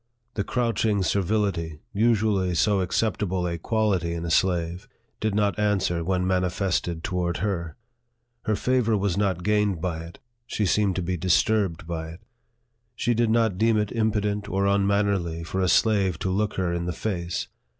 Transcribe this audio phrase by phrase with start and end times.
[0.33, 4.87] The crouching servility, usually so acceptable a quality in a slave,
[5.19, 7.75] did not answer when manifested toward her.
[8.45, 10.17] Her favor was not gained by it;
[10.47, 12.21] she seemed to be dis turbed by it.
[12.95, 16.73] She did not deem it impudent or unman nerly for a slave to look her
[16.73, 17.47] in the face.